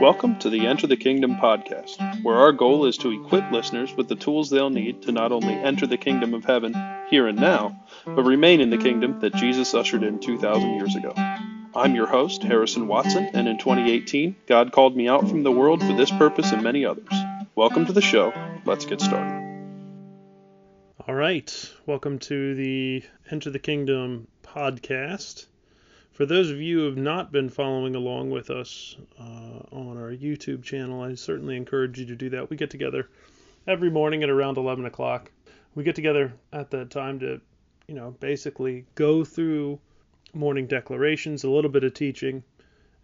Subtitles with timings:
[0.00, 4.08] Welcome to the Enter the Kingdom podcast, where our goal is to equip listeners with
[4.08, 6.74] the tools they'll need to not only enter the kingdom of heaven
[7.08, 11.14] here and now, but remain in the kingdom that Jesus ushered in 2,000 years ago.
[11.74, 15.80] I'm your host, Harrison Watson, and in 2018, God called me out from the world
[15.80, 17.08] for this purpose and many others.
[17.54, 18.34] Welcome to the show.
[18.66, 19.46] Let's get started.
[21.08, 21.72] All right.
[21.86, 25.46] Welcome to the Enter the Kingdom podcast.
[26.16, 30.12] For those of you who have not been following along with us uh, on our
[30.12, 32.48] YouTube channel, I certainly encourage you to do that.
[32.48, 33.10] We get together
[33.66, 35.30] every morning at around 11 o'clock.
[35.74, 37.38] We get together at that time to,
[37.86, 39.78] you know, basically go through
[40.32, 42.42] morning declarations, a little bit of teaching,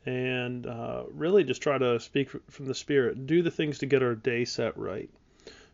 [0.07, 4.03] and uh, really just try to speak from the Spirit, do the things to get
[4.03, 5.11] our day set right.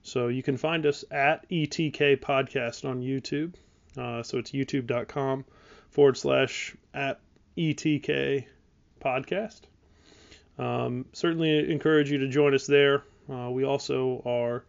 [0.02, 3.54] So you can find us at ETK Podcast on YouTube.
[3.96, 5.44] Uh, so it's youtube.com
[5.90, 7.20] forward slash at
[7.56, 8.46] ETK
[9.00, 9.60] podcast.
[10.58, 13.04] Um, certainly encourage you to join us there.
[13.30, 14.64] Uh, we also are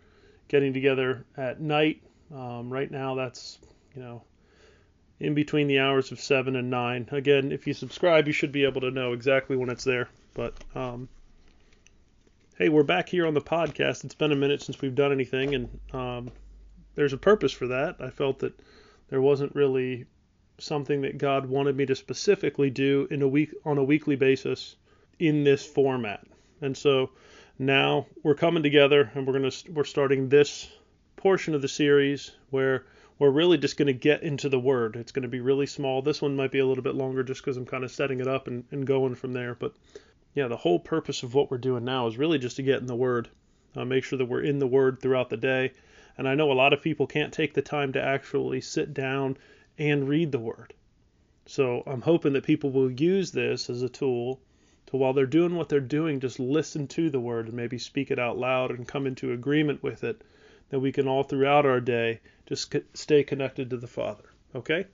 [0.47, 2.01] getting together at night.
[2.33, 3.57] Um, right now, that's
[3.95, 4.23] you know
[5.19, 7.07] in between the hours of seven and nine.
[7.11, 10.09] Again, if you subscribe, you should be able to know exactly when it's there.
[10.33, 11.09] But um,
[12.57, 14.03] hey, we're back here on the podcast.
[14.05, 16.31] It's been a minute since we've done anything, and um,
[16.95, 17.95] there's a purpose for that.
[17.99, 18.53] I felt that
[19.09, 20.05] there wasn't really
[20.59, 24.75] something that God wanted me to specifically do in a week on a weekly basis
[25.17, 26.25] in this format.
[26.61, 27.11] And so
[27.57, 30.69] now we're coming together and we're going to we're starting this
[31.15, 32.85] portion of the series where
[33.19, 34.95] we're really just going to get into the word.
[34.95, 36.01] It's going to be really small.
[36.01, 38.27] This one might be a little bit longer just because I'm kind of setting it
[38.27, 39.55] up and, and going from there.
[39.55, 39.73] But
[40.33, 42.87] yeah, the whole purpose of what we're doing now is really just to get in
[42.87, 43.29] the word,
[43.75, 45.73] uh, make sure that we're in the word throughout the day.
[46.17, 49.37] And I know a lot of people can't take the time to actually sit down
[49.79, 50.73] and read the Word.
[51.47, 54.39] So I'm hoping that people will use this as a tool
[54.87, 58.11] to, while they're doing what they're doing, just listen to the Word and maybe speak
[58.11, 60.21] it out loud and come into agreement with it,
[60.69, 64.25] that we can all throughout our day just stay connected to the Father.
[64.53, 64.85] Okay?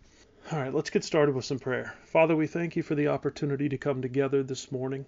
[0.51, 1.95] All right, let's get started with some prayer.
[2.05, 5.05] Father, we thank you for the opportunity to come together this morning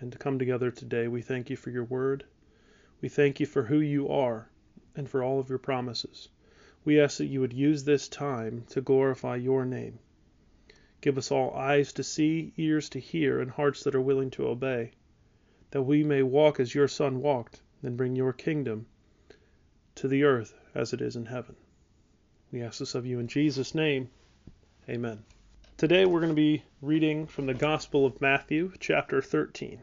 [0.00, 1.08] and to come together today.
[1.08, 2.24] We thank you for your word.
[3.00, 4.48] We thank you for who you are
[4.94, 6.28] and for all of your promises.
[6.86, 10.00] We ask that you would use this time to glorify your name.
[11.00, 14.48] Give us all eyes to see, ears to hear, and hearts that are willing to
[14.48, 14.92] obey,
[15.70, 18.84] that we may walk as your Son walked, and bring your kingdom
[19.94, 21.56] to the earth as it is in heaven.
[22.52, 24.10] We ask this of you in Jesus' name.
[24.86, 25.24] Amen.
[25.78, 29.80] Today we're going to be reading from the Gospel of Matthew, chapter 13.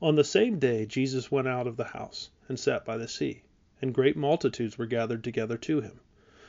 [0.00, 3.42] On the same day Jesus went out of the house and sat by the sea
[3.80, 6.00] and great multitudes were gathered together to him,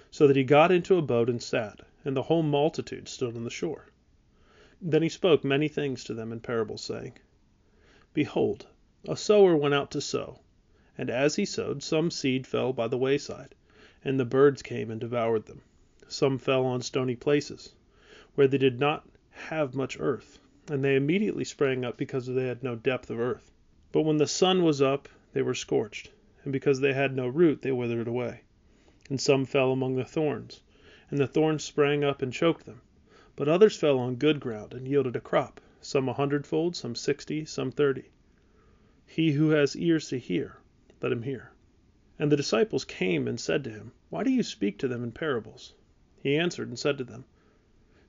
[0.10, 3.44] so that he got into a boat and sat, and the whole multitude stood on
[3.44, 3.86] the shore.
[4.82, 7.20] Then he spoke many things to them in parables, saying,
[8.16, 8.66] Behold,
[9.08, 10.40] a sower went out to sow,
[10.98, 13.54] and as he sowed, some seed fell by the wayside,
[14.04, 15.62] and the birds came and devoured them.
[16.08, 17.74] Some fell on stony places,
[18.34, 22.64] where they did not have much earth, and they immediately sprang up because they had
[22.64, 23.52] no depth of earth.
[23.92, 26.10] But when the sun was up, they were scorched
[26.46, 28.42] and because they had no root they withered away.
[29.10, 30.62] And some fell among the thorns,
[31.10, 32.80] and the thorns sprang up and choked them.
[33.36, 37.44] But others fell on good ground and yielded a crop, some a hundredfold, some sixty,
[37.44, 38.06] some thirty.
[39.06, 40.58] He who has ears to hear,
[41.02, 41.52] let him hear.
[42.18, 45.12] And the disciples came and said to him, Why do you speak to them in
[45.12, 45.74] parables?
[46.24, 47.26] He answered and said to them,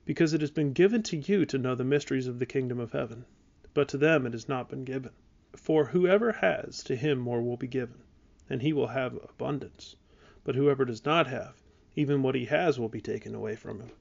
[0.05, 2.93] Because it has been given to you to know the mysteries of the kingdom of
[2.93, 3.25] heaven,
[3.73, 5.11] but to them it has not been given.
[5.53, 8.03] For whoever has, to him more will be given
[8.51, 9.95] and he will have abundance.
[10.43, 11.63] But whoever does not have,
[11.95, 13.91] even what he has will be taken away from him.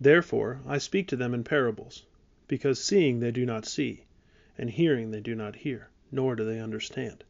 [0.00, 2.06] Therefore I speak to them in parables,
[2.48, 4.06] because seeing they do not see,
[4.56, 7.22] and hearing they do not hear, nor do they understand.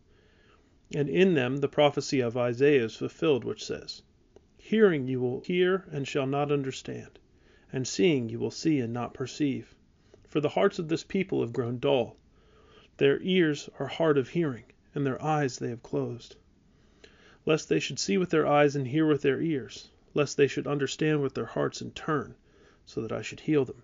[0.94, 4.02] And in them the prophecy of Isaiah is fulfilled, which says,
[4.56, 7.18] Hearing you will hear and shall not understand,
[7.72, 9.74] and seeing you will see and not perceive.
[10.28, 12.16] For the hearts of this people have grown dull.
[12.98, 16.37] Their ears are hard of hearing, and their eyes they have closed
[17.44, 20.66] lest they should see with their eyes and hear with their ears, lest they should
[20.66, 22.34] understand with their hearts and turn,
[22.86, 23.82] so that I should heal them.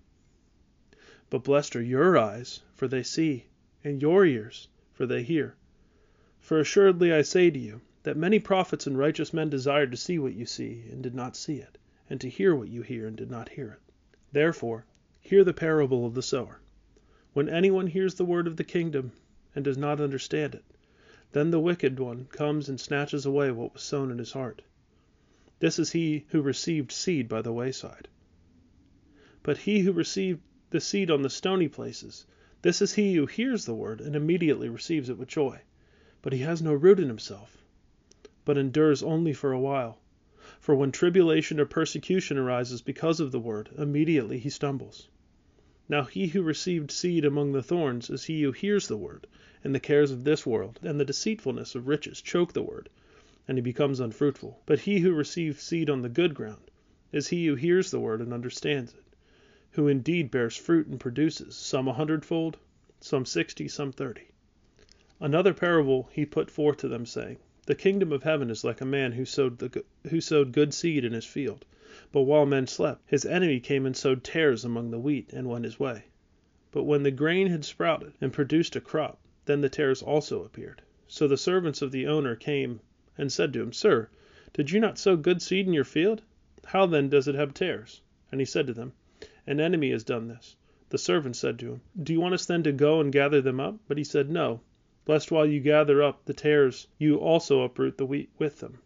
[1.31, 3.46] But blessed are your eyes, for they see,
[3.82, 5.56] and your ears, for they hear.
[6.40, 10.19] For assuredly I say to you, that many prophets and righteous men desired to see
[10.19, 11.78] what you see, and did not see it,
[12.08, 13.93] and to hear what you hear, and did not hear it.
[14.32, 14.87] Therefore,
[15.20, 16.60] hear the parable of the sower.
[17.32, 19.12] When anyone hears the word of the kingdom,
[19.55, 20.64] and does not understand it,
[21.33, 24.63] then the wicked one comes and snatches away what was sown in his heart.
[25.59, 28.09] This is he who received seed by the wayside.
[29.43, 30.41] But he who received
[30.71, 32.25] the seed on the stony places,
[32.63, 35.61] This is he who hears the word and immediately receives it with joy.
[36.23, 37.63] But he has no root in himself,
[38.45, 40.01] but endures only for a while.
[40.61, 45.09] For when tribulation or persecution arises because of the word, immediately he stumbles.
[45.90, 49.26] Now he who received seed among the thorns is he who hears the word,
[49.64, 52.90] and the cares of this world and the deceitfulness of riches choke the word,
[53.49, 54.61] and he becomes unfruitful.
[54.67, 56.70] But he who received seed on the good ground
[57.11, 59.02] is he who hears the word and understands it,
[59.70, 62.58] who indeed bears fruit and produces, some a hundredfold,
[63.00, 64.29] some sixty, some thirty.
[65.20, 68.84] Another parable he put forth to them, saying, The kingdom of heaven is like a
[68.84, 71.64] man who sowed, the, who sowed good seed in his field.
[72.12, 75.65] But while men slept, his enemy came and sowed tares among the wheat, and went
[75.65, 76.05] his way.
[76.71, 80.81] But when the grain had sprouted and produced a crop, then the tares also appeared.
[81.09, 82.79] So the servants of the owner came
[83.17, 84.11] and said to him, Sir,
[84.53, 86.23] did you not sow good seed in your field?
[86.67, 88.01] How then does it have tares?
[88.31, 88.93] And he said to them,
[89.44, 90.55] An enemy has done this.
[90.91, 93.59] The servants said to him, Do you want us then to go and gather them
[93.59, 93.77] up?
[93.89, 94.61] But he said, No,
[95.09, 98.79] lest while you gather up the tares you also uproot the wheat with them.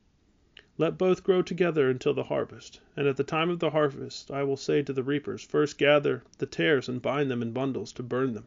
[0.79, 2.81] Let both grow together until the harvest.
[2.97, 6.23] And at the time of the harvest I will say to the reapers, First gather
[6.39, 8.47] the tares and bind them in bundles to burn them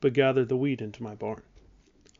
[0.00, 1.40] but gather the wheat into my barn.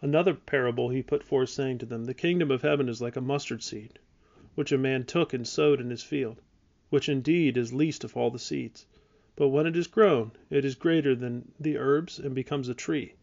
[0.00, 3.20] Another parable he put forth, saying to them, The kingdom of heaven is like a
[3.20, 3.98] mustard seed,
[4.54, 6.40] which a man took and sowed in his field,
[6.88, 8.86] which indeed is least of all the seeds.
[9.34, 13.14] But when it is grown, it is greater than the herbs, and becomes a tree,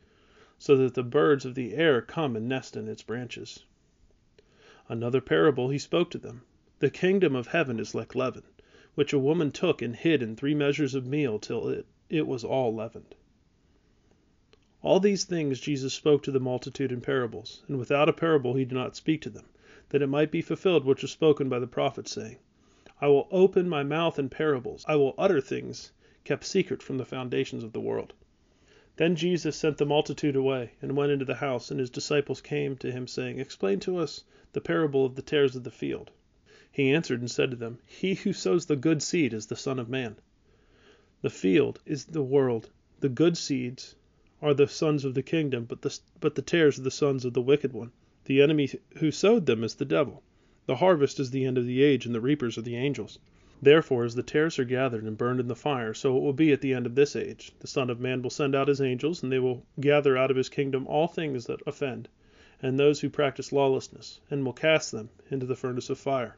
[0.60, 3.64] so that the birds of the air come and nest in its branches.
[4.94, 6.42] Another parable he spoke to them,
[6.80, 8.44] The kingdom of heaven is like leaven,
[8.94, 11.70] which a woman took and hid in three measures of meal till
[12.10, 13.16] it, was all leavened.
[14.82, 18.66] All these things Jesus spoke to the multitude in parables, and without a parable he
[18.66, 19.46] did not speak to them,
[19.92, 22.40] that it might be fulfilled which was spoken by the prophet, saying,
[23.00, 25.94] I will open my mouth in parables, I will utter things
[26.26, 28.12] kept secret from the foundations of the world.
[28.98, 32.76] Then Jesus sent the multitude away, and went into the house, and his disciples came
[32.76, 36.12] to him, saying, Explain to us the parable of the tares of the field.
[36.70, 39.80] He answered and said to them, He who sows the good seed is the Son
[39.80, 40.18] of Man.
[41.22, 43.96] The field is the world, the good seeds
[44.42, 47.32] are the sons of the kingdom, but the, but the tares are the sons of
[47.34, 47.94] the wicked one.
[48.26, 50.22] The enemy who sowed them is the devil.
[50.66, 53.20] The harvest is the end of the age, and the reapers are the angels.
[53.64, 56.52] Therefore, as the tares are gathered and burned in the fire, so it will be
[56.52, 57.52] at the end of this age.
[57.60, 60.38] The Son of Man will send out his angels, and they will gather out of
[60.38, 62.10] his kingdom all things that offend,
[62.60, 66.38] and those who practice lawlessness, and will cast them into the furnace of fire.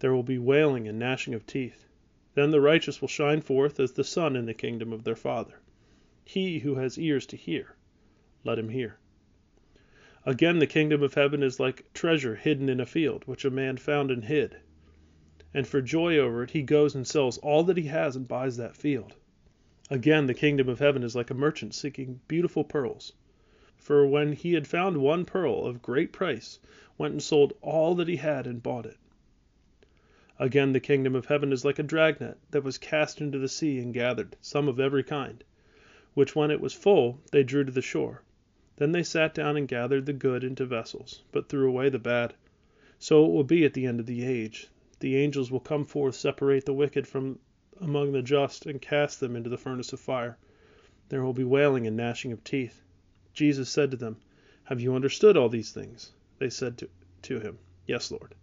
[0.00, 1.86] There will be wailing and gnashing of teeth.
[2.34, 5.62] Then the righteous will shine forth as the sun in the kingdom of their Father.
[6.26, 7.74] He who has ears to hear,
[8.44, 8.98] let him hear.
[10.26, 13.78] Again, the kingdom of heaven is like treasure hidden in a field, which a man
[13.78, 14.58] found and hid.
[15.54, 18.56] And for joy over it, he goes and sells all that he has and buys
[18.56, 19.14] that field.
[19.88, 23.12] Again, the kingdom of heaven is like a merchant seeking beautiful pearls.
[23.76, 26.58] For when he had found one pearl of great price,
[26.98, 28.98] went and sold all that he had and bought it.
[30.38, 33.78] Again, the kingdom of heaven is like a dragnet that was cast into the sea
[33.78, 35.44] and gathered, some of every kind
[36.14, 38.22] which when it was full they drew to the shore.
[38.76, 42.34] Then they sat down and gathered the good into vessels, but threw away the bad.
[43.00, 44.68] So it will be at the end of the age.
[45.04, 47.38] The angels will come forth, separate the wicked from
[47.78, 50.38] among the just, and cast them into the furnace of fire.
[51.10, 52.80] There will be wailing and gnashing of teeth.
[53.34, 54.16] Jesus said to them,
[54.62, 56.14] Have you understood all these things?
[56.38, 56.88] They said to,
[57.20, 58.34] to him, Yes, Lord.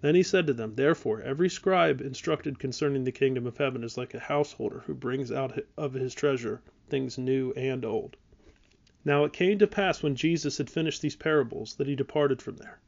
[0.00, 3.98] Then he said to them, Therefore every scribe instructed concerning the kingdom of heaven is
[3.98, 8.16] like a householder who brings out of his treasure things new and old.
[9.04, 12.56] Now it came to pass when Jesus had finished these parables that he departed from
[12.56, 12.80] there.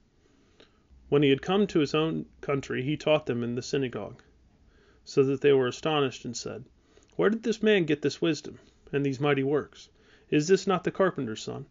[1.12, 4.23] When he had come to his own country, he taught them in the synagogue,
[5.04, 6.64] so that they were astonished and said,
[7.16, 9.90] Where did this man get this wisdom and these mighty works?
[10.31, 11.66] Is this not the carpenter's son?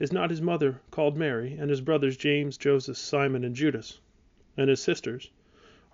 [0.00, 4.00] Is not his mother called Mary, and his brothers James, Joseph, Simon, and Judas?
[4.56, 5.30] And his sisters?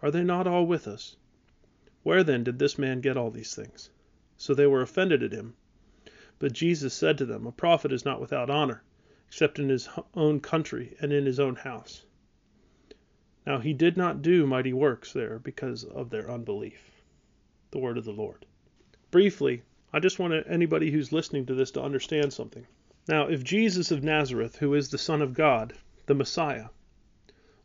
[0.01, 1.15] Are they not all with us?
[2.05, 3.91] Where then did this man get all these things?
[4.39, 5.57] So they were offended at him.
[6.39, 8.83] But Jesus said to them, A prophet is not without honor,
[9.29, 12.07] except in his own country and in his own house.
[13.45, 17.03] Now he did not do mighty works there because of their unbelief.
[17.73, 18.47] The word of the Lord.
[19.11, 22.67] Briefly, I just want anybody who's listening to this to understand something.
[23.09, 25.75] Now, if Jesus of Nazareth, who is the Son of God,
[26.07, 26.69] the Messiah,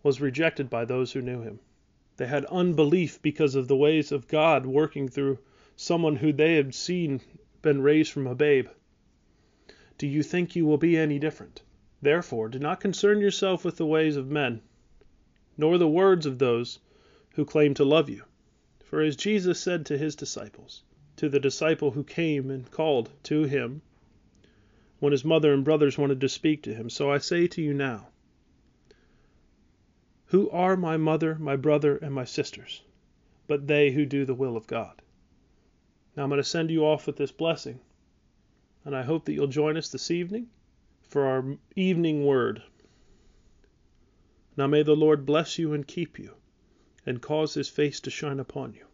[0.02, 1.60] was rejected by those who knew him,
[2.18, 5.38] they had unbelief because of the ways of God working through
[5.76, 7.22] someone who they had seen
[7.62, 8.68] been raised from a babe.
[10.00, 11.62] Do you think you will be any different?
[12.02, 14.62] Therefore, do not concern yourself with the ways of men,
[15.58, 16.80] nor the words of those
[17.34, 18.24] who claim to love you.
[18.86, 20.84] For as Jesus said to his disciples,
[21.18, 23.82] to the disciple who came and called to him
[25.00, 26.90] when his mother and brothers wanted to speak to him.
[26.90, 28.08] So I say to you now,
[30.28, 32.82] who are my mother, my brother, and my sisters,
[33.48, 35.02] but they who do the will of God?
[36.16, 37.80] Now I'm going to send you off with this blessing,
[38.84, 40.48] and I hope that you'll join us this evening
[41.10, 41.46] for our
[41.76, 42.62] evening word.
[44.58, 46.34] Now may the Lord bless you and keep you,
[47.06, 48.86] and cause his face to shine upon you.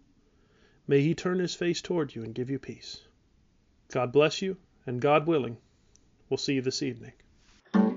[0.86, 3.02] May he turn his face toward you and give you peace.
[3.92, 5.58] God bless you, and God willing,
[6.30, 7.14] we'll see you this evening.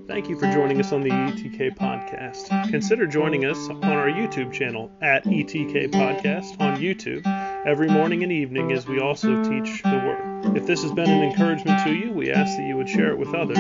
[0.07, 2.71] Thank you for joining us on the ETK Podcast.
[2.71, 7.27] Consider joining us on our YouTube channel at ETK Podcast on YouTube
[7.67, 10.36] every morning and evening as we also teach the Word.
[10.55, 13.19] If this has been an encouragement to you, we ask that you would share it
[13.19, 13.57] with others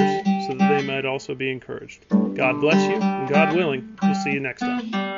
[0.46, 2.06] so that they might also be encouraged.
[2.08, 5.15] God bless you, and God willing, we'll see you next time.